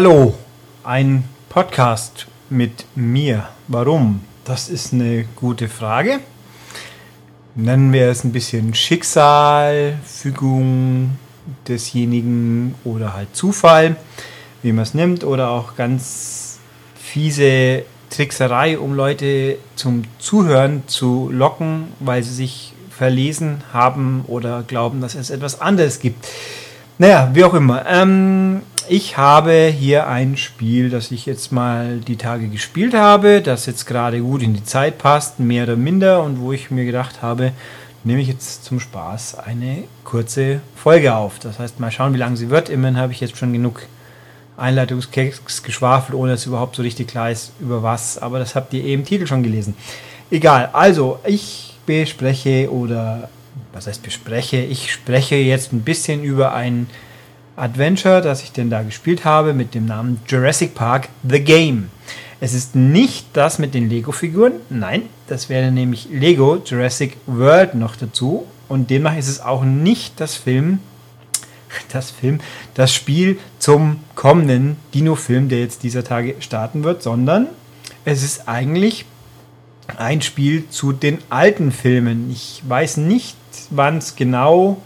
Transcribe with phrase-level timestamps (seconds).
[0.00, 0.32] Hallo,
[0.84, 3.48] ein Podcast mit mir.
[3.66, 4.20] Warum?
[4.44, 6.20] Das ist eine gute Frage.
[7.56, 11.18] Nennen wir es ein bisschen Schicksal, Fügung
[11.66, 13.96] desjenigen oder halt Zufall,
[14.62, 16.60] wie man es nimmt, oder auch ganz
[16.94, 25.00] fiese Trickserei, um Leute zum Zuhören zu locken, weil sie sich verlesen haben oder glauben,
[25.00, 26.24] dass es etwas anderes gibt.
[26.98, 27.84] Naja, wie auch immer.
[27.84, 33.66] Ähm, ich habe hier ein Spiel, das ich jetzt mal die Tage gespielt habe, das
[33.66, 37.22] jetzt gerade gut in die Zeit passt, mehr oder minder, und wo ich mir gedacht
[37.22, 37.52] habe,
[38.04, 41.38] nehme ich jetzt zum Spaß eine kurze Folge auf.
[41.38, 42.68] Das heißt, mal schauen, wie lang sie wird.
[42.68, 43.82] Immerhin habe ich jetzt schon genug
[44.56, 48.18] Einleitungskeks geschwafelt, ohne dass überhaupt so richtig klar ist, über was.
[48.18, 49.74] Aber das habt ihr eben im Titel schon gelesen.
[50.30, 53.28] Egal, also ich bespreche oder
[53.72, 54.58] was heißt bespreche?
[54.58, 56.88] Ich spreche jetzt ein bisschen über ein
[57.58, 61.90] Adventure, das ich denn da gespielt habe, mit dem Namen Jurassic Park The Game.
[62.40, 67.96] Es ist nicht das mit den Lego-Figuren, nein, das wäre nämlich Lego Jurassic World noch
[67.96, 68.46] dazu.
[68.68, 70.78] Und demnach ist es auch nicht das Film,
[71.92, 72.40] das Film,
[72.74, 77.48] das Spiel zum kommenden Dino-Film, der jetzt dieser Tage starten wird, sondern
[78.04, 79.04] es ist eigentlich
[79.96, 82.30] ein Spiel zu den alten Filmen.
[82.30, 83.36] Ich weiß nicht,
[83.70, 84.80] wann es genau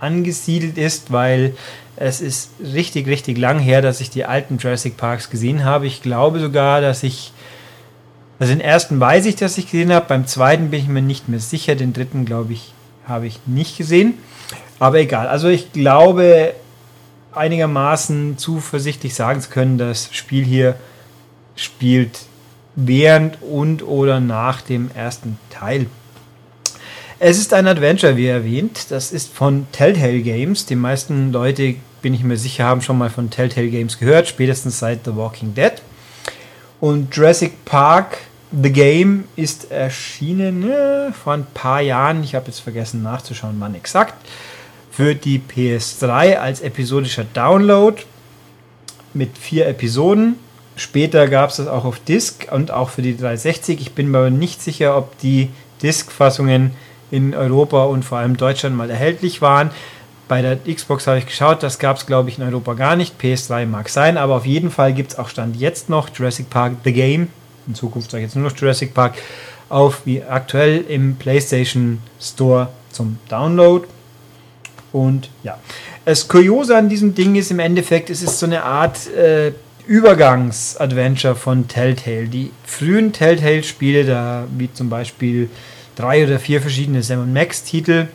[0.00, 1.54] angesiedelt ist, weil
[2.00, 5.86] es ist richtig, richtig lang her, dass ich die alten Jurassic Parks gesehen habe.
[5.86, 7.32] Ich glaube sogar, dass ich,
[8.38, 11.28] also den ersten weiß ich, dass ich gesehen habe, beim zweiten bin ich mir nicht
[11.28, 12.72] mehr sicher, den dritten glaube ich,
[13.06, 14.14] habe ich nicht gesehen.
[14.78, 16.54] Aber egal, also ich glaube
[17.32, 20.76] einigermaßen zuversichtlich sagen zu können, das Spiel hier
[21.56, 22.20] spielt
[22.76, 25.86] während und oder nach dem ersten Teil.
[27.18, 28.92] Es ist ein Adventure, wie erwähnt.
[28.92, 30.66] Das ist von Telltale Games.
[30.66, 34.78] Die meisten Leute, bin ich mir sicher, haben schon mal von Telltale Games gehört, spätestens
[34.78, 35.72] seit The Walking Dead.
[36.80, 38.18] Und Jurassic Park
[38.50, 42.22] The Game ist erschienen äh, vor ein paar Jahren.
[42.22, 44.14] Ich habe jetzt vergessen nachzuschauen, wann exakt.
[44.90, 48.02] Für die PS3 als episodischer Download
[49.12, 50.36] mit vier Episoden
[50.78, 53.80] Später gab es das auch auf Disk und auch für die 360.
[53.80, 55.50] Ich bin mir aber nicht sicher, ob die
[55.82, 56.70] Disk-Fassungen
[57.10, 59.72] in Europa und vor allem Deutschland mal erhältlich waren.
[60.28, 63.20] Bei der Xbox habe ich geschaut, das gab es glaube ich in Europa gar nicht.
[63.20, 66.74] PS3 mag sein, aber auf jeden Fall gibt es auch Stand jetzt noch Jurassic Park
[66.84, 67.28] The Game.
[67.66, 69.14] In Zukunft sage ich jetzt nur noch Jurassic Park
[69.70, 73.86] auf wie aktuell im PlayStation Store zum Download.
[74.92, 75.58] Und ja,
[76.04, 79.52] das Kuriose an diesem Ding ist im Endeffekt, es ist so eine Art äh,
[79.86, 82.26] Übergangs-Adventure von Telltale.
[82.26, 85.48] Die frühen Telltale-Spiele, da wie zum Beispiel
[85.96, 88.08] drei oder vier verschiedene Sam Max-Titel,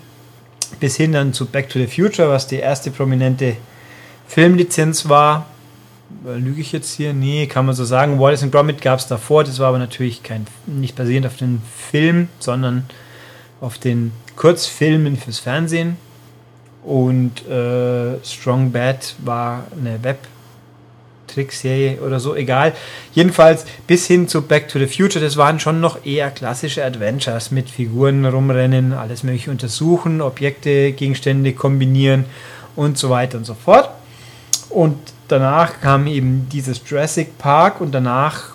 [0.79, 3.57] bis hin dann zu Back to the Future, was die erste prominente
[4.28, 5.47] Filmlizenz war.
[6.25, 7.13] Lüge ich jetzt hier?
[7.13, 8.19] Nee, kann man so sagen.
[8.19, 11.61] Wallace and Gromit gab es davor, das war aber natürlich kein, nicht basierend auf den
[11.91, 12.85] Film, sondern
[13.61, 15.97] auf den Kurzfilmen fürs Fernsehen.
[16.84, 20.28] Und äh, Strong Bad war eine Web-
[21.34, 22.74] Trickserie oder so, egal.
[23.14, 27.52] Jedenfalls bis hin zu Back to the Future, das waren schon noch eher klassische Adventures
[27.52, 32.26] mit Figuren rumrennen, alles mögliche untersuchen, Objekte, Gegenstände kombinieren
[32.76, 33.90] und so weiter und so fort.
[34.70, 38.54] Und danach kam eben dieses Jurassic Park und danach,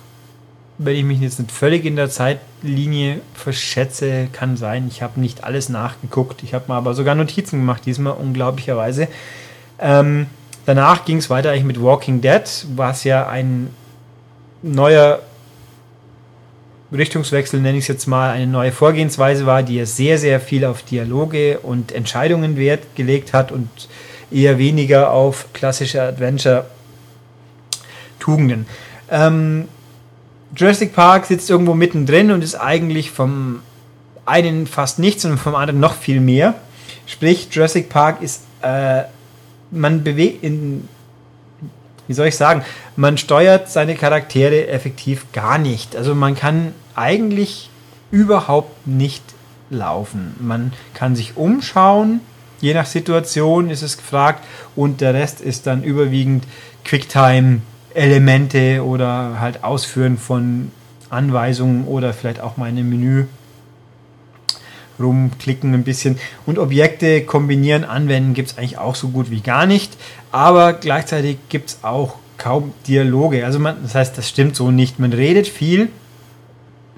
[0.78, 5.44] wenn ich mich jetzt nicht völlig in der Zeitlinie verschätze, kann sein, ich habe nicht
[5.44, 6.42] alles nachgeguckt.
[6.42, 9.08] Ich habe mir aber sogar Notizen gemacht, diesmal unglaublicherweise.
[9.80, 10.26] Ähm,
[10.68, 12.42] Danach ging es weiter eigentlich mit Walking Dead,
[12.76, 13.70] was ja ein
[14.60, 15.20] neuer
[16.92, 20.66] Richtungswechsel, nenne ich es jetzt mal, eine neue Vorgehensweise war, die ja sehr, sehr viel
[20.66, 23.70] auf Dialoge und Entscheidungen Wert gelegt hat und
[24.30, 28.66] eher weniger auf klassische Adventure-Tugenden.
[29.10, 29.68] Ähm,
[30.54, 33.62] Jurassic Park sitzt irgendwo mittendrin und ist eigentlich vom
[34.26, 36.56] einen fast nichts und vom anderen noch viel mehr.
[37.06, 39.04] Sprich, Jurassic Park ist äh,
[39.70, 40.88] man bewegt in,
[42.06, 42.62] wie soll ich sagen,
[42.96, 45.96] man steuert seine Charaktere effektiv gar nicht.
[45.96, 47.70] Also man kann eigentlich
[48.10, 49.22] überhaupt nicht
[49.70, 50.34] laufen.
[50.40, 52.20] Man kann sich umschauen,
[52.60, 54.44] je nach Situation ist es gefragt
[54.74, 56.44] und der Rest ist dann überwiegend
[56.84, 60.72] Quicktime-Elemente oder halt Ausführen von
[61.10, 63.26] Anweisungen oder vielleicht auch mal ein Menü
[65.00, 66.18] rumklicken ein bisschen.
[66.46, 69.96] Und Objekte kombinieren, anwenden gibt es eigentlich auch so gut wie gar nicht.
[70.32, 73.44] Aber gleichzeitig gibt es auch kaum Dialoge.
[73.44, 74.98] Also man, das heißt, das stimmt so nicht.
[74.98, 75.90] Man redet viel,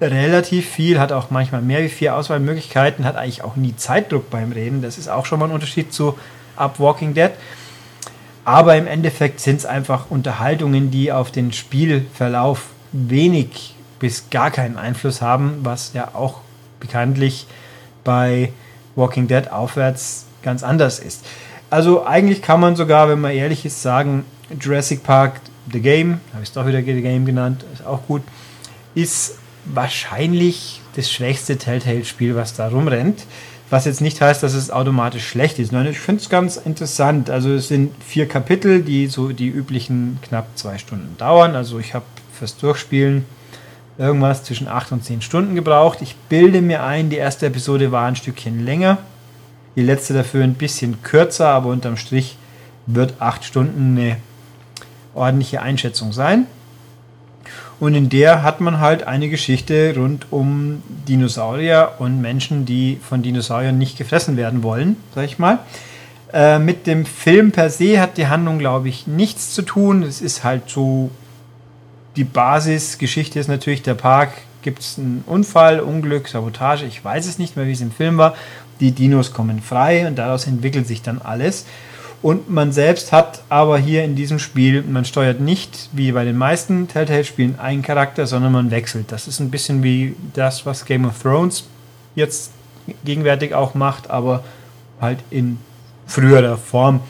[0.00, 4.52] relativ viel, hat auch manchmal mehr wie vier Auswahlmöglichkeiten, hat eigentlich auch nie Zeitdruck beim
[4.52, 4.82] Reden.
[4.82, 6.18] Das ist auch schon mal ein Unterschied zu
[6.56, 7.30] Up Walking Dead.
[8.44, 14.76] Aber im Endeffekt sind es einfach Unterhaltungen, die auf den Spielverlauf wenig bis gar keinen
[14.76, 16.40] Einfluss haben, was ja auch
[16.80, 17.46] bekanntlich
[18.10, 18.50] bei
[18.96, 21.24] Walking Dead aufwärts ganz anders ist.
[21.70, 24.24] Also eigentlich kann man sogar, wenn man ehrlich ist, sagen,
[24.60, 25.40] Jurassic Park
[25.72, 28.22] The Game, habe ich es doch wieder The Game genannt, ist auch gut,
[28.96, 33.26] ist wahrscheinlich das schwächste Telltale-Spiel, was da rumrennt.
[33.68, 35.70] Was jetzt nicht heißt, dass es automatisch schlecht ist.
[35.70, 37.30] Nein, ich finde es ganz interessant.
[37.30, 41.54] Also es sind vier Kapitel, die so die üblichen knapp zwei Stunden dauern.
[41.54, 43.24] Also ich habe fürs Durchspielen
[44.00, 45.98] irgendwas zwischen acht und zehn Stunden gebraucht.
[46.00, 48.98] Ich bilde mir ein, die erste Episode war ein Stückchen länger.
[49.76, 52.36] Die letzte dafür ein bisschen kürzer, aber unterm Strich
[52.86, 54.16] wird acht Stunden eine
[55.14, 56.46] ordentliche Einschätzung sein.
[57.78, 63.22] Und in der hat man halt eine Geschichte rund um Dinosaurier und Menschen, die von
[63.22, 65.60] Dinosauriern nicht gefressen werden wollen, sag ich mal.
[66.32, 70.02] Äh, mit dem Film per se hat die Handlung, glaube ich, nichts zu tun.
[70.02, 71.10] Es ist halt so,
[72.16, 77.38] die Basisgeschichte ist natürlich, der Park gibt es einen Unfall, Unglück, Sabotage, ich weiß es
[77.38, 78.34] nicht mehr, wie es im Film war.
[78.80, 81.66] Die Dinos kommen frei und daraus entwickelt sich dann alles.
[82.22, 86.36] Und man selbst hat aber hier in diesem Spiel, man steuert nicht wie bei den
[86.36, 89.10] meisten Telltale-Spielen einen Charakter, sondern man wechselt.
[89.10, 91.66] Das ist ein bisschen wie das, was Game of Thrones
[92.14, 92.50] jetzt
[93.04, 94.44] gegenwärtig auch macht, aber
[95.00, 95.58] halt in
[96.06, 97.00] früherer Form.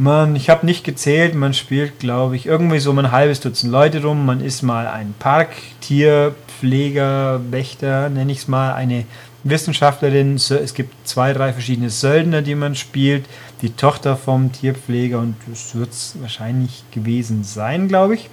[0.00, 4.02] Man, ich habe nicht gezählt, man spielt, glaube ich, irgendwie so ein halbes Dutzend Leute
[4.02, 4.24] rum.
[4.24, 9.04] Man ist mal ein Parktier, Pfleger, Wächter, nenne ich es mal, eine
[9.44, 10.36] Wissenschaftlerin.
[10.36, 13.26] Es gibt zwei, drei verschiedene Söldner, die man spielt.
[13.60, 18.30] Die Tochter vom Tierpfleger und das wird es wahrscheinlich gewesen sein, glaube ich.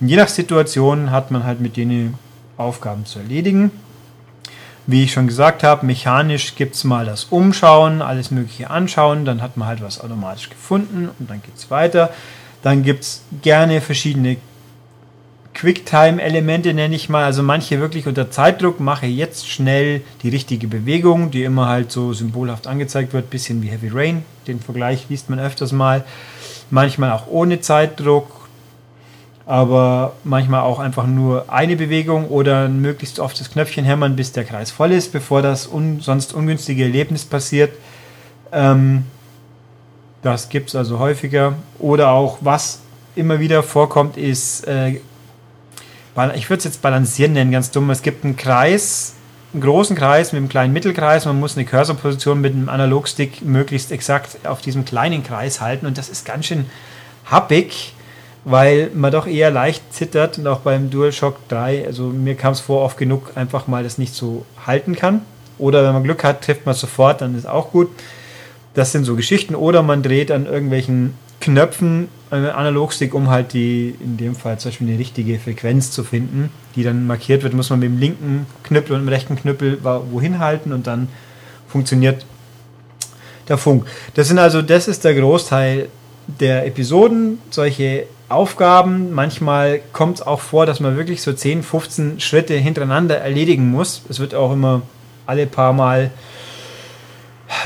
[0.00, 2.14] je nach Situation hat man halt mit denen
[2.56, 3.70] Aufgaben zu erledigen.
[4.90, 9.40] Wie ich schon gesagt habe, mechanisch gibt es mal das Umschauen, alles Mögliche anschauen, dann
[9.40, 12.10] hat man halt was automatisch gefunden und dann geht es weiter.
[12.64, 14.38] Dann gibt es gerne verschiedene
[15.54, 17.24] Quicktime-Elemente nenne ich mal.
[17.24, 22.12] Also manche wirklich unter Zeitdruck mache jetzt schnell die richtige Bewegung, die immer halt so
[22.12, 24.24] symbolhaft angezeigt wird, bisschen wie Heavy Rain.
[24.48, 26.04] Den Vergleich liest man öfters mal.
[26.70, 28.39] Manchmal auch ohne Zeitdruck,
[29.50, 34.44] aber manchmal auch einfach nur eine Bewegung oder möglichst oft das Knöpfchen hämmern, bis der
[34.44, 37.72] Kreis voll ist, bevor das un sonst ungünstige Erlebnis passiert.
[38.52, 39.06] Ähm,
[40.22, 41.54] das gibt es also häufiger.
[41.80, 42.78] Oder auch, was
[43.16, 45.00] immer wieder vorkommt, ist äh,
[46.36, 47.90] ich würde es jetzt balancieren nennen, ganz dumm.
[47.90, 49.14] Es gibt einen Kreis,
[49.52, 51.24] einen großen Kreis mit einem kleinen Mittelkreis.
[51.24, 55.98] Man muss eine Cursorposition mit einem Analogstick möglichst exakt auf diesem kleinen Kreis halten und
[55.98, 56.66] das ist ganz schön
[57.24, 57.94] happig,
[58.44, 62.60] weil man doch eher leicht zittert und auch beim DualShock 3, also mir kam es
[62.60, 65.22] vor oft genug, einfach mal das nicht so halten kann.
[65.58, 67.90] Oder wenn man Glück hat, trifft man sofort, dann ist auch gut.
[68.72, 69.54] Das sind so Geschichten.
[69.54, 74.88] Oder man dreht an irgendwelchen Knöpfen Analogstick, um halt die, in dem Fall zum Beispiel
[74.88, 78.94] eine richtige Frequenz zu finden, die dann markiert wird, muss man mit dem linken Knüppel
[78.94, 81.08] und dem rechten Knüppel wohin halten und dann
[81.66, 82.24] funktioniert
[83.48, 83.86] der Funk.
[84.14, 85.88] Das sind also, das ist der Großteil
[86.28, 89.12] der Episoden, solche Aufgaben.
[89.12, 94.02] Manchmal kommt es auch vor, dass man wirklich so 10, 15 Schritte hintereinander erledigen muss.
[94.08, 94.82] Es wird auch immer
[95.26, 96.10] alle paar Mal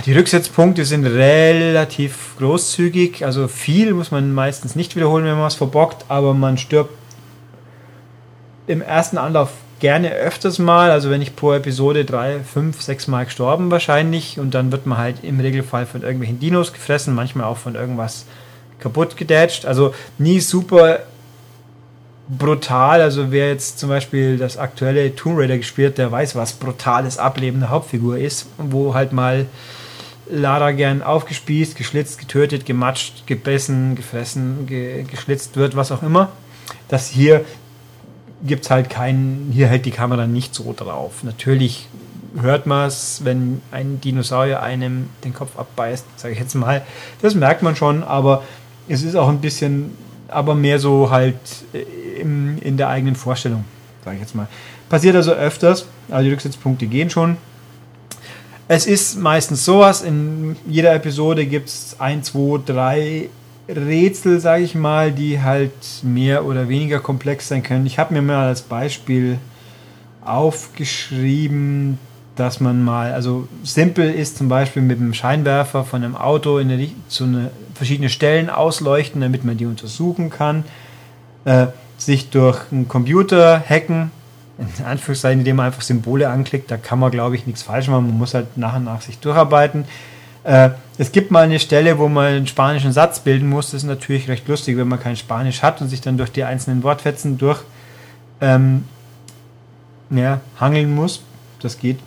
[0.06, 5.54] die Rücksetzpunkte sind relativ großzügig, also viel muss man meistens nicht wiederholen, wenn man was
[5.54, 6.90] verbockt, aber man stirbt
[8.66, 13.26] im ersten Anlauf gerne öfters mal, also wenn ich pro Episode drei, fünf, sechs Mal
[13.26, 17.58] gestorben wahrscheinlich und dann wird man halt im Regelfall von irgendwelchen Dinos gefressen, manchmal auch
[17.58, 18.24] von irgendwas
[18.78, 21.00] kaputt gedatscht, also nie super
[22.28, 27.18] brutal, also wer jetzt zum Beispiel das aktuelle Tomb Raider gespielt, der weiß, was brutales
[27.18, 29.46] Ableben der Hauptfigur ist, wo halt mal
[30.26, 36.30] Lara gern aufgespießt, geschlitzt, getötet, gematscht, gebissen, gefressen, ge geschlitzt wird, was auch immer.
[36.88, 37.44] Das hier
[38.42, 41.24] gibt es halt keinen, hier hält die Kamera nicht so drauf.
[41.24, 41.88] Natürlich
[42.40, 46.82] hört man es, wenn ein Dinosaurier einem den Kopf abbeißt, sage ich jetzt mal.
[47.20, 48.42] Das merkt man schon, aber
[48.88, 49.92] es ist auch ein bisschen,
[50.28, 51.36] aber mehr so halt
[51.72, 53.64] äh, im, in der eigenen Vorstellung,
[54.04, 54.48] sage ich jetzt mal.
[54.88, 57.36] Passiert also öfters, also die Rücksetzpunkte gehen schon.
[58.66, 63.28] Es ist meistens sowas, in jeder Episode gibt es ein, zwei, drei
[63.68, 65.72] Rätsel, sage ich mal, die halt
[66.02, 67.86] mehr oder weniger komplex sein können.
[67.86, 69.38] Ich habe mir mal als Beispiel
[70.22, 71.98] aufgeschrieben,
[72.36, 76.70] dass man mal, also simpel ist zum Beispiel mit dem Scheinwerfer von einem Auto in
[76.70, 80.64] eine, zu eine, verschiedene Stellen ausleuchten, damit man die untersuchen kann.
[81.44, 81.66] Äh,
[81.96, 84.10] sich durch einen Computer hacken,
[84.58, 88.06] in Anführungszeichen, indem man einfach Symbole anklickt, da kann man, glaube ich, nichts falsch machen.
[88.06, 89.84] Man muss halt nach und nach sich durcharbeiten.
[90.44, 93.70] Äh, es gibt mal eine Stelle, wo man einen spanischen Satz bilden muss.
[93.70, 96.44] Das ist natürlich recht lustig, wenn man kein Spanisch hat und sich dann durch die
[96.44, 97.62] einzelnen Wortfetzen durch
[98.40, 98.84] ähm,
[100.10, 101.22] ja, hangeln muss.
[101.60, 101.98] Das geht.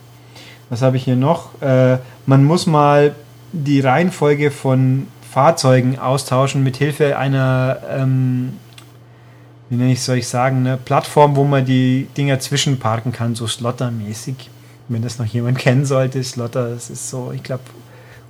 [0.69, 1.61] Was habe ich hier noch?
[1.61, 3.15] Äh, man muss mal
[3.51, 8.53] die Reihenfolge von Fahrzeugen austauschen mit Hilfe einer, ähm,
[9.69, 13.45] wie nenne ich, soll ich sagen, eine Plattform, wo man die Dinger zwischenparken kann, so
[13.45, 14.35] Slotter-mäßig.
[14.87, 17.63] Wenn das noch jemand kennen sollte, Slotter, das ist so, ich glaube,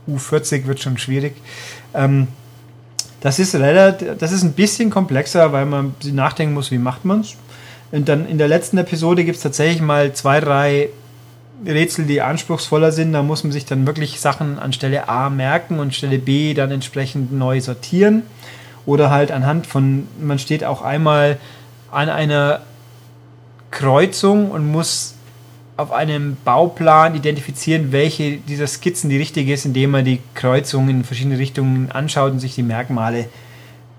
[0.10, 1.36] U40 wird schon schwierig.
[1.94, 2.28] Ähm,
[3.22, 7.22] das ist relativ, das ist ein bisschen komplexer, weil man nachdenken muss, wie macht man
[7.22, 7.36] es.
[7.92, 10.90] Und dann in der letzten Episode gibt es tatsächlich mal zwei, drei
[11.66, 13.14] Rätsel, die anspruchsvoller sind.
[13.14, 16.72] Da muss man sich dann wirklich Sachen an Stelle A merken und Stelle B dann
[16.72, 18.24] entsprechend neu sortieren.
[18.86, 21.38] Oder halt anhand von, man steht auch einmal
[21.92, 22.62] an einer
[23.72, 25.16] Kreuzung und muss
[25.76, 31.04] auf einem Bauplan identifizieren, welche dieser Skizzen die richtige ist, indem man die Kreuzungen in
[31.04, 33.26] verschiedene Richtungen anschaut und sich die Merkmale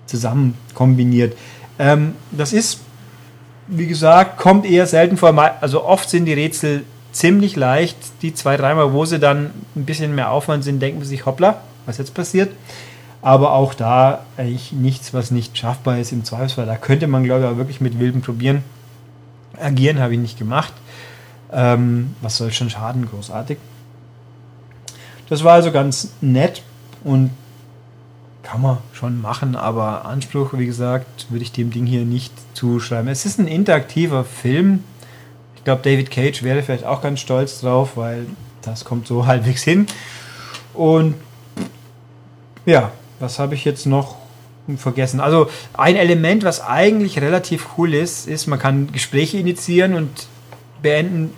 [0.05, 1.37] zusammen kombiniert.
[1.77, 2.81] Ähm, das ist,
[3.67, 5.37] wie gesagt, kommt eher selten vor.
[5.61, 7.97] Also oft sind die Rätsel ziemlich leicht.
[8.21, 11.61] Die zwei, dreimal, wo sie dann ein bisschen mehr Aufwand sind, denken sie sich, hoppla,
[11.85, 12.51] was jetzt passiert.
[13.21, 16.65] Aber auch da eigentlich nichts, was nicht schaffbar ist im Zweifelsfall.
[16.65, 18.63] Da könnte man, glaube ich, auch wirklich mit Wilden probieren.
[19.59, 20.73] Agieren habe ich nicht gemacht.
[21.51, 23.57] Ähm, was soll schon schaden, großartig.
[25.27, 26.63] Das war also ganz nett
[27.03, 27.31] und
[28.43, 33.07] kann man schon machen, aber Anspruch, wie gesagt, würde ich dem Ding hier nicht zuschreiben.
[33.07, 34.83] Es ist ein interaktiver Film.
[35.59, 38.25] Ich glaube, David Cage wäre vielleicht auch ganz stolz drauf, weil
[38.61, 39.87] das kommt so halbwegs hin.
[40.73, 41.15] Und
[42.65, 44.15] ja, was habe ich jetzt noch
[44.77, 45.19] vergessen?
[45.19, 50.27] Also ein Element, was eigentlich relativ cool ist, ist, man kann Gespräche initiieren und
[50.81, 51.33] beenden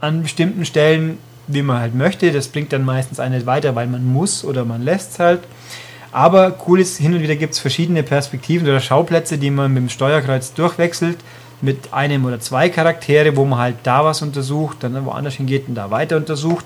[0.00, 2.30] an bestimmten Stellen, wie man halt möchte.
[2.30, 5.40] Das bringt dann meistens einen weiter, weil man muss oder man lässt es halt.
[6.12, 9.82] Aber cool ist, hin und wieder gibt es verschiedene Perspektiven oder Schauplätze, die man mit
[9.82, 11.18] dem Steuerkreuz durchwechselt,
[11.60, 15.74] mit einem oder zwei Charaktere, wo man halt da was untersucht, dann woanders hingeht und
[15.74, 16.64] da weiter untersucht.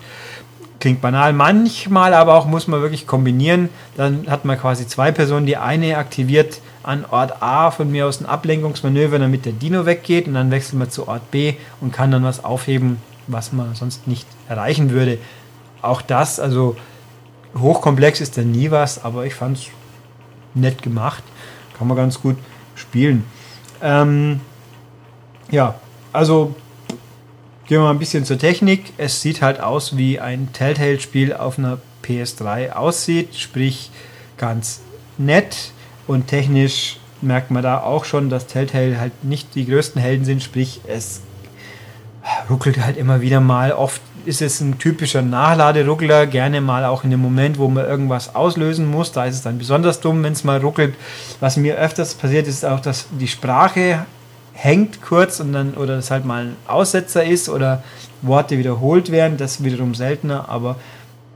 [0.81, 3.69] Klingt banal, manchmal aber auch muss man wirklich kombinieren.
[3.97, 5.45] Dann hat man quasi zwei Personen.
[5.45, 10.29] Die eine aktiviert an Ort A von mir aus ein Ablenkungsmanöver, damit der Dino weggeht
[10.29, 14.07] und dann wechselt man zu Ort B und kann dann was aufheben, was man sonst
[14.07, 15.19] nicht erreichen würde.
[15.83, 16.77] Auch das, also
[17.59, 19.67] hochkomplex ist da nie was, aber ich fand es
[20.55, 21.23] nett gemacht.
[21.77, 22.37] Kann man ganz gut
[22.75, 23.25] spielen.
[23.83, 24.41] Ähm,
[25.51, 25.75] ja,
[26.13, 26.55] also
[27.67, 28.93] gehen wir mal ein bisschen zur Technik.
[28.97, 33.91] Es sieht halt aus, wie ein Telltale-Spiel auf einer PS3 aussieht, sprich
[34.37, 34.81] ganz
[35.19, 35.73] nett
[36.07, 40.43] und technisch merkt man da auch schon, dass Telltale halt nicht die größten Helden sind,
[40.43, 41.23] sprich es
[42.49, 43.73] ruckelt halt immer wieder mal.
[43.73, 48.35] Oft ist es ein typischer Nachladeruckler, gerne mal auch in dem Moment, wo man irgendwas
[48.35, 49.13] auslösen muss.
[49.13, 50.95] Da ist es dann besonders dumm, wenn es mal ruckelt.
[51.41, 54.07] Was mir öfters passiert, ist auch, dass die Sprache
[54.61, 57.85] hängt kurz und dann oder es halt mal ein Aussetzer ist oder
[58.23, 59.37] Worte wiederholt werden.
[59.39, 60.75] Das wiederum seltener, aber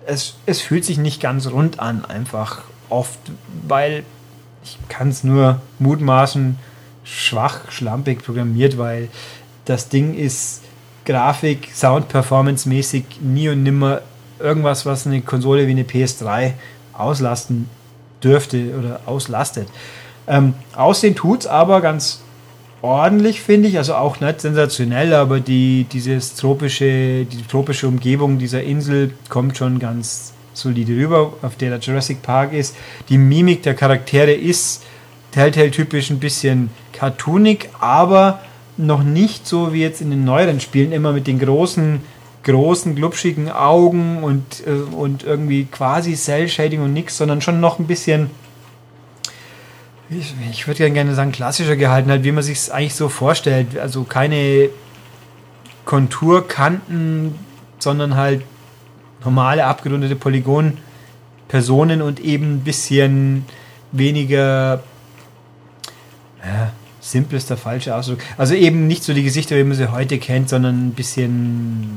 [0.07, 3.21] es, es fühlt sich nicht ganz rund an, einfach oft,
[3.69, 4.03] weil
[4.65, 6.59] ich kann es nur mutmaßen
[7.05, 9.09] schwach, schlampig programmiert, weil
[9.67, 10.63] das Ding ist
[11.05, 14.03] Grafik, Sound, Performance-mäßig nie und nimmer
[14.41, 16.55] irgendwas, was eine Konsole wie eine PS3
[16.93, 17.69] auslasten
[18.23, 19.69] dürfte oder auslastet.
[20.27, 22.22] Ähm, aussehen es aber ganz
[22.83, 23.79] ordentlich, finde ich.
[23.79, 29.79] Also auch nicht sensationell, aber die, dieses tropische, die tropische Umgebung dieser Insel kommt schon
[29.79, 32.77] ganz solide rüber, auf der der Jurassic Park ist.
[33.09, 34.83] Die Mimik der Charaktere ist
[35.31, 38.41] Telltale-typisch ein bisschen cartoonig, aber
[38.77, 42.01] noch nicht so wie jetzt in den neueren Spielen, immer mit den großen,
[42.43, 47.87] großen, glubschigen Augen und, äh, und irgendwie quasi Cell-Shading und nix, sondern schon noch ein
[47.87, 48.31] bisschen,
[50.19, 53.79] ich, ich würde gerne sagen, klassischer gehalten, halt, wie man sich es eigentlich so vorstellt.
[53.79, 54.71] Also keine
[55.85, 57.35] Konturkanten,
[57.79, 58.43] sondern halt
[59.25, 63.45] normale, abgerundete Polygon-Personen und eben ein bisschen
[63.93, 64.83] weniger.
[66.45, 68.19] Ja, simpel ist der falsche Ausdruck.
[68.37, 71.89] Also eben nicht so die Gesichter, wie man sie heute kennt, sondern ein bisschen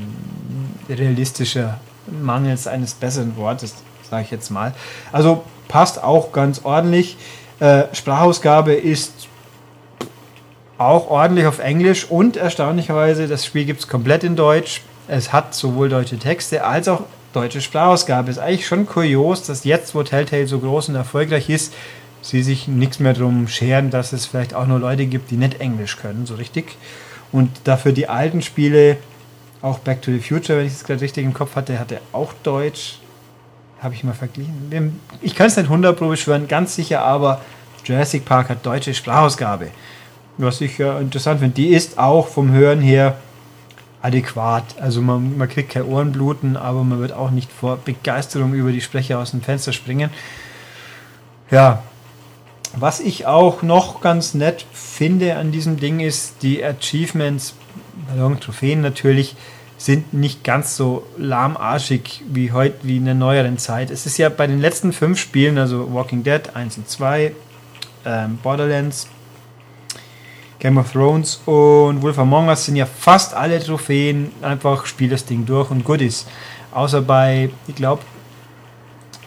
[0.88, 1.80] realistischer,
[2.22, 3.74] mangels eines besseren Wortes,
[4.08, 4.74] sage ich jetzt mal.
[5.12, 7.16] Also passt auch ganz ordentlich.
[7.58, 9.28] Äh, Sprachausgabe ist
[10.78, 14.82] auch ordentlich auf Englisch und erstaunlicherweise, das Spiel gibt es komplett in Deutsch.
[15.08, 18.30] Es hat sowohl deutsche Texte als auch deutsche Sprachausgabe.
[18.30, 21.72] Ist eigentlich schon kurios, dass jetzt, wo Telltale so groß und erfolgreich ist,
[22.22, 25.60] sie sich nichts mehr darum scheren, dass es vielleicht auch nur Leute gibt, die nicht
[25.60, 26.76] Englisch können, so richtig.
[27.32, 28.96] Und dafür die alten Spiele,
[29.62, 32.32] auch Back to the Future, wenn ich es gerade richtig im Kopf hatte, hatte auch
[32.42, 32.98] Deutsch.
[33.80, 35.00] Habe ich mal verglichen.
[35.22, 37.40] Ich kann es nicht 100 Pro beschwören, ganz sicher, aber
[37.84, 39.68] Jurassic Park hat deutsche Sprachausgabe.
[40.38, 41.54] Was ich ja interessant finde.
[41.54, 43.16] Die ist auch vom Hören her
[44.02, 44.64] adäquat.
[44.80, 48.80] Also man, man kriegt kein Ohrenbluten, aber man wird auch nicht vor Begeisterung über die
[48.80, 50.10] Sprecher aus dem Fenster springen.
[51.50, 51.82] Ja,
[52.74, 57.54] was ich auch noch ganz nett finde an diesem Ding ist, die Achievements,
[58.40, 59.36] Trophäen natürlich,
[59.86, 63.92] sind nicht ganz so lahmarschig wie heute, wie in der neueren Zeit.
[63.92, 67.32] Es ist ja bei den letzten fünf Spielen, also Walking Dead 1 und 2,
[68.04, 69.06] ähm, Borderlands,
[70.58, 75.24] Game of Thrones und Wolf Among Us sind ja fast alle Trophäen einfach spiel das
[75.24, 76.26] Ding durch und gut ist.
[76.72, 78.02] Außer bei, ich glaube,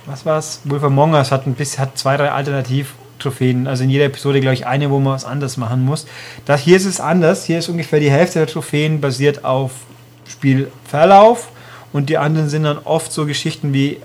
[0.07, 0.59] was war's?
[0.65, 3.65] Wolf Among Us hat ein bisschen, hat zwei, drei Alternativ-Trophäen.
[3.65, 6.05] Also in jeder Episode, glaube ich, eine, wo man was anders machen muss.
[6.43, 7.45] Das, hier ist es anders.
[7.45, 9.71] Hier ist ungefähr die Hälfte der Trophäen basiert auf
[10.29, 11.49] Spielverlauf
[11.91, 13.97] und die anderen sind dann oft so Geschichten wie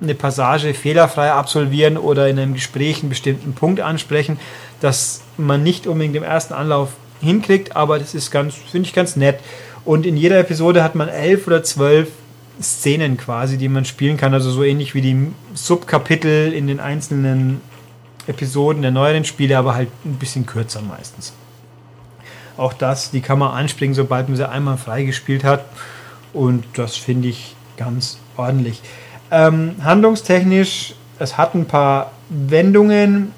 [0.00, 4.38] eine Passage fehlerfrei absolvieren oder in einem Gespräch einen bestimmten Punkt ansprechen,
[4.80, 6.90] dass man nicht unbedingt im ersten Anlauf
[7.20, 9.38] hinkriegt, aber das ist ganz, finde ich ganz nett.
[9.84, 12.08] Und in jeder Episode hat man elf oder zwölf
[12.60, 17.60] Szenen quasi, die man spielen kann, also so ähnlich wie die Subkapitel in den einzelnen
[18.26, 21.32] Episoden der neueren Spiele, aber halt ein bisschen kürzer meistens.
[22.56, 25.64] Auch das, die kann man anspringen, sobald man sie einmal freigespielt hat.
[26.32, 28.80] Und das finde ich ganz ordentlich.
[29.30, 33.32] Ähm, handlungstechnisch, es hat ein paar Wendungen.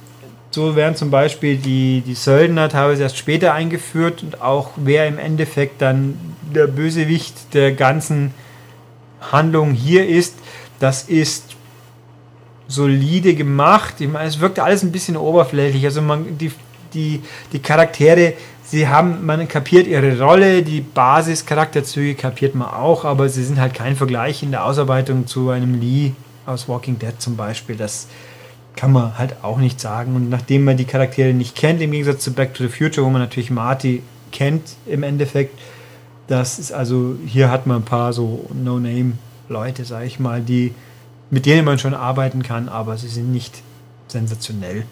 [0.51, 5.19] So werden zum Beispiel die, die Söldner teilweise erst später eingeführt und auch wer im
[5.19, 6.19] Endeffekt dann
[6.55, 8.33] der Bösewicht der ganzen
[9.21, 10.35] Handlung hier ist,
[10.79, 11.57] das ist
[12.69, 13.95] solide gemacht.
[13.99, 15.85] Ich meine, es wirkt alles ein bisschen oberflächlich.
[15.85, 16.53] Also man, die,
[16.95, 18.35] die, die Charaktere
[18.67, 23.75] sie haben, man kapiert ihre Rolle, die Basischarakterzüge kapiert man auch, aber sie sind halt
[23.75, 26.13] kein Vergleich in der Ausarbeitung zu einem Lee
[26.45, 27.77] aus Walking Dead zum Beispiel.
[27.77, 28.09] Das
[28.77, 30.15] kann man halt auch nicht sagen.
[30.15, 33.11] Und nachdem man die Charaktere nicht kennt, im Gegensatz zu Back to the Future, wo
[33.11, 35.59] man natürlich Marty kennt im Endeffekt,
[36.27, 40.75] das ist also, hier hat man ein paar so No-Name-Leute, sag ich mal, die,
[41.31, 43.63] mit denen man schon arbeiten kann, aber sie sind nicht
[44.09, 44.85] sensationell.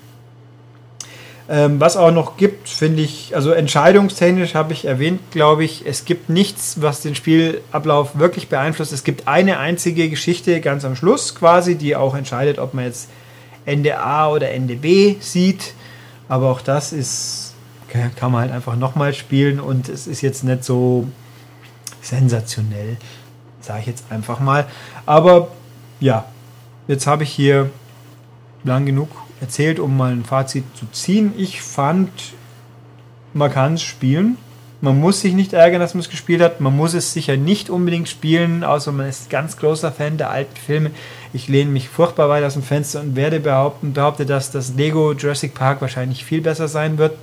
[1.46, 6.06] Ähm, was auch noch gibt, finde ich, also entscheidungstechnisch habe ich erwähnt, glaube ich, es
[6.06, 8.92] gibt nichts, was den Spielablauf wirklich beeinflusst.
[8.92, 13.10] Es gibt eine einzige Geschichte ganz am Schluss quasi, die auch entscheidet, ob man jetzt
[13.66, 15.74] Ende A oder Ende B sieht.
[16.28, 17.52] Aber auch das ist,
[18.16, 21.06] kann man halt einfach nochmal spielen und es ist jetzt nicht so
[22.00, 22.96] sensationell,
[23.60, 24.66] sage ich jetzt einfach mal.
[25.04, 25.48] Aber
[26.00, 26.24] ja,
[26.88, 27.70] jetzt habe ich hier
[28.64, 31.32] lang genug erzählt, um mal ein Fazit zu ziehen.
[31.36, 32.10] Ich fand,
[33.32, 34.38] man kann es spielen.
[34.80, 36.60] Man muss sich nicht ärgern, dass man es gespielt hat.
[36.60, 40.56] Man muss es sicher nicht unbedingt spielen, außer man ist ganz großer Fan der alten
[40.56, 40.90] Filme.
[41.32, 45.12] Ich lehne mich furchtbar weit aus dem Fenster und werde behaupten, behaupte, dass das Lego
[45.12, 47.16] Jurassic Park wahrscheinlich viel besser sein wird.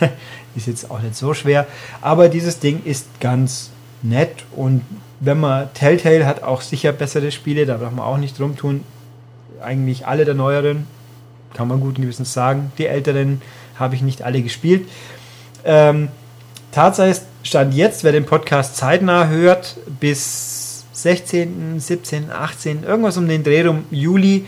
[0.54, 1.66] ist jetzt auch nicht so schwer.
[2.02, 3.70] Aber dieses Ding ist ganz
[4.02, 4.82] nett und
[5.20, 8.84] wenn man Telltale hat auch sicher bessere Spiele, da darf man auch nicht drum tun.
[9.62, 10.86] Eigentlich alle der neueren,
[11.54, 12.72] kann man guten Gewissens sagen.
[12.78, 13.42] Die älteren
[13.78, 14.88] habe ich nicht alle gespielt.
[15.64, 16.08] Ähm,
[16.72, 23.26] Tatsache ist, Stand jetzt, wer den Podcast zeitnah hört, bis 16., 17., 18., irgendwas um
[23.26, 24.44] den Dreh rum Juli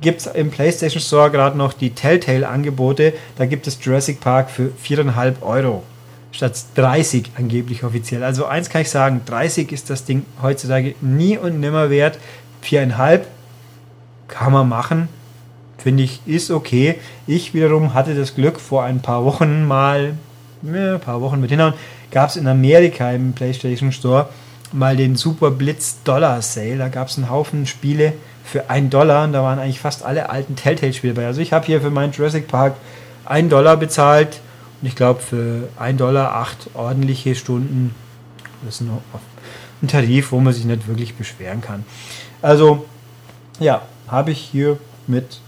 [0.00, 3.14] gibt es im PlayStation Store gerade noch die Telltale-Angebote.
[3.36, 5.82] Da gibt es Jurassic Park für 4,5 Euro
[6.30, 8.22] statt 30 angeblich offiziell.
[8.22, 12.18] Also eins kann ich sagen, 30 ist das Ding heutzutage nie und nimmer wert.
[12.62, 13.22] 4,5
[14.28, 15.08] kann man machen
[15.78, 16.96] finde ich, ist okay.
[17.26, 20.14] Ich wiederum hatte das Glück, vor ein paar Wochen mal,
[20.62, 21.74] ja, ein paar Wochen mit hinhauen,
[22.10, 24.28] gab es in Amerika im PlayStation Store
[24.72, 26.76] mal den Super Blitz Dollar Sale.
[26.78, 28.12] Da gab es einen Haufen Spiele
[28.44, 31.26] für einen Dollar und da waren eigentlich fast alle alten Telltale-Spiele bei.
[31.26, 32.76] Also ich habe hier für meinen Jurassic Park
[33.24, 34.40] einen Dollar bezahlt
[34.80, 37.94] und ich glaube für einen Dollar acht ordentliche Stunden.
[38.64, 38.86] Das ist
[39.82, 41.84] ein Tarif, wo man sich nicht wirklich beschweren kann.
[42.42, 42.86] Also
[43.60, 45.40] ja, habe ich hier mit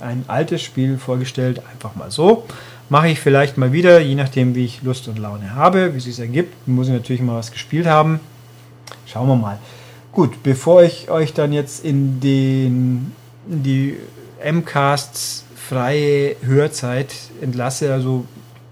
[0.00, 2.44] ein altes Spiel vorgestellt, einfach mal so.
[2.88, 6.04] Mache ich vielleicht mal wieder, je nachdem, wie ich Lust und Laune habe, wie es
[6.04, 6.68] sich ergibt.
[6.68, 8.20] Muss ich natürlich mal was gespielt haben.
[9.06, 9.58] Schauen wir mal.
[10.12, 13.12] Gut, bevor ich euch dann jetzt in, den,
[13.50, 13.96] in die
[14.42, 18.24] MCasts freie Hörzeit entlasse, also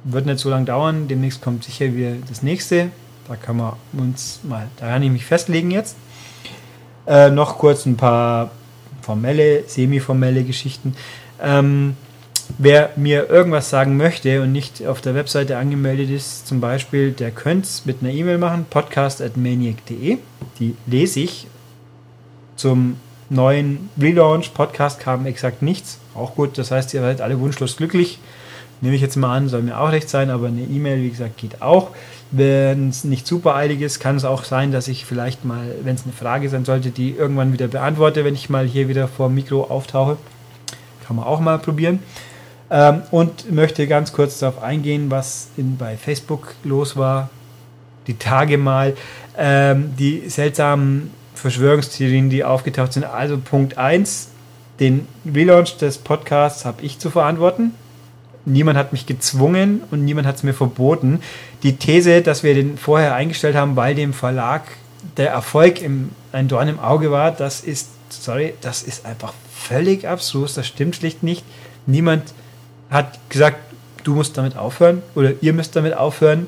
[0.05, 1.09] wird nicht so lange dauern.
[1.09, 2.91] Demnächst kommt sicher wieder das nächste.
[3.27, 5.97] Da kann man uns mal, da kann ich mich festlegen jetzt.
[7.07, 8.51] Äh, noch kurz ein paar
[9.05, 10.97] formelle, semi-formelle Geschichten.
[11.43, 11.97] Ähm,
[12.59, 17.31] wer mir irgendwas sagen möchte und nicht auf der Webseite angemeldet ist, zum Beispiel, der
[17.31, 20.19] könnte es mit einer E-Mail machen, podcast.maniac.de.
[20.59, 21.47] Die lese ich
[22.57, 22.97] zum
[23.31, 25.99] neuen Relaunch-Podcast kam exakt nichts.
[26.15, 28.19] Auch gut, das heißt, ihr seid alle wunschlos glücklich.
[28.81, 31.39] Nehme ich jetzt mal an, soll mir auch recht sein, aber eine E-Mail, wie gesagt,
[31.39, 31.91] geht auch.
[32.31, 35.95] Wenn es nicht super eilig ist, kann es auch sein, dass ich vielleicht mal, wenn
[35.95, 39.29] es eine Frage sein sollte, die irgendwann wieder beantworte, wenn ich mal hier wieder vor
[39.29, 40.17] dem Mikro auftauche.
[41.07, 42.01] Kann man auch mal probieren.
[42.71, 47.29] Ähm, und möchte ganz kurz darauf eingehen, was in, bei Facebook los war.
[48.07, 48.97] Die Tage mal.
[49.37, 53.05] Ähm, die seltsamen Verschwörungstheorien, die aufgetaucht sind.
[53.05, 54.29] Also Punkt 1,
[54.81, 57.73] den Relaunch des Podcasts habe ich zu verantworten.
[58.47, 61.21] Niemand hat mich gezwungen und niemand hat es mir verboten.
[61.63, 64.63] Die These, dass wir den vorher eingestellt haben, weil dem Verlag
[65.17, 70.07] der Erfolg im, ein Dorn im Auge war, das ist, sorry, das ist einfach völlig
[70.07, 70.57] absurd.
[70.57, 71.45] Das stimmt schlicht nicht.
[71.87, 72.35] Niemand
[72.91, 73.59] hat gesagt,
[74.05, 76.47] du musst damit aufhören oder ihr müsst damit aufhören.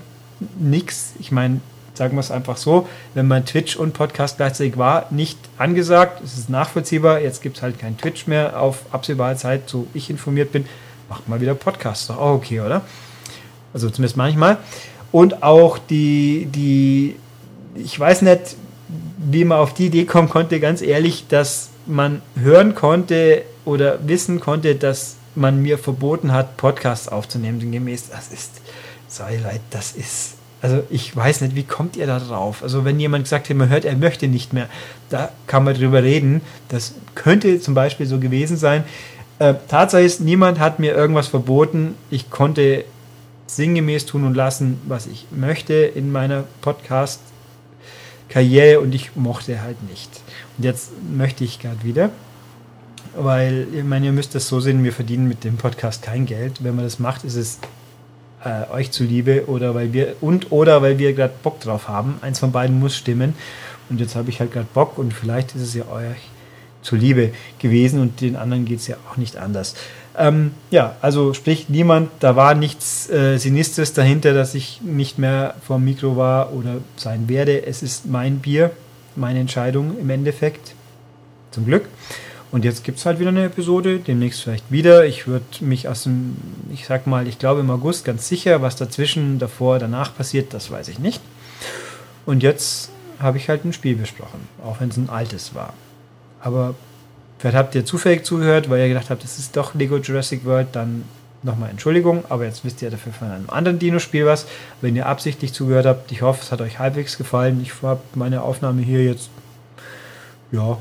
[0.58, 1.14] Nix.
[1.18, 1.60] Ich meine,
[1.94, 6.22] sagen wir es einfach so, wenn mein Twitch und Podcast gleichzeitig war, nicht angesagt.
[6.22, 7.20] Es ist nachvollziehbar.
[7.20, 10.66] Jetzt gibt es halt kein Twitch mehr auf absehbare Zeit, so ich informiert bin.
[11.08, 12.10] Macht mal wieder Podcast.
[12.10, 12.82] Doch auch okay, oder?
[13.72, 14.58] Also zumindest manchmal.
[15.12, 17.16] Und auch die, die,
[17.74, 18.56] ich weiß nicht,
[19.18, 24.40] wie man auf die Idee kommen konnte, ganz ehrlich, dass man hören konnte oder wissen
[24.40, 28.60] konnte, dass man mir verboten hat, Podcasts aufzunehmen, gemäß, das ist,
[29.08, 32.62] sorry Leute, das ist, also ich weiß nicht, wie kommt ihr da drauf?
[32.62, 34.68] Also wenn jemand gesagt hat, man hört, er möchte nicht mehr,
[35.10, 36.40] da kann man drüber reden.
[36.68, 38.84] Das könnte zum Beispiel so gewesen sein.
[39.38, 41.94] Äh, Tatsache ist, niemand hat mir irgendwas verboten.
[42.10, 42.84] Ich konnte
[43.46, 50.10] sinngemäß tun und lassen, was ich möchte in meiner Podcast-Karriere und ich mochte halt nicht.
[50.56, 52.10] Und jetzt möchte ich gerade wieder
[53.16, 56.62] weil ich meine, ihr müsst das so sehen, wir verdienen mit dem Podcast kein Geld.
[56.62, 57.58] Wenn man das macht, ist es
[58.44, 62.18] äh, euch zuliebe oder weil wir und oder weil wir gerade Bock drauf haben.
[62.20, 63.34] Eins von beiden muss stimmen.
[63.88, 66.18] Und jetzt habe ich halt gerade Bock und vielleicht ist es ja euch
[66.82, 69.74] zuliebe gewesen und den anderen geht es ja auch nicht anders.
[70.18, 75.54] Ähm, ja, also sprich niemand, da war nichts äh, Sinistres dahinter, dass ich nicht mehr
[75.66, 77.66] vom Mikro war oder sein werde.
[77.66, 78.70] Es ist mein Bier,
[79.14, 80.74] meine Entscheidung im Endeffekt.
[81.50, 81.86] Zum Glück.
[82.52, 85.04] Und jetzt gibt es halt wieder eine Episode, demnächst vielleicht wieder.
[85.04, 86.36] Ich würde mich aus dem,
[86.72, 90.70] ich sag mal, ich glaube im August ganz sicher, was dazwischen, davor, danach passiert, das
[90.70, 91.20] weiß ich nicht.
[92.24, 95.74] Und jetzt habe ich halt ein Spiel besprochen, auch wenn es ein altes war.
[96.46, 96.76] Aber
[97.40, 100.68] vielleicht habt ihr zufällig zugehört, weil ihr gedacht habt, das ist doch Lego Jurassic World,
[100.72, 101.02] dann
[101.42, 104.46] nochmal Entschuldigung, aber jetzt wisst ihr dafür von einem anderen Dino-Spiel was.
[104.80, 107.60] Wenn ihr absichtlich zugehört habt, ich hoffe, es hat euch halbwegs gefallen.
[107.62, 109.28] Ich habe meine Aufnahme hier jetzt,
[110.52, 110.78] ja,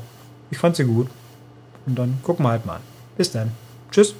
[0.52, 1.08] ich fand sie gut.
[1.84, 2.78] Und dann gucken wir halt mal.
[3.16, 3.50] Bis dann.
[3.90, 4.14] Tschüss.